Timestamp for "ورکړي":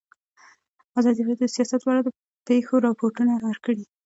3.47-3.83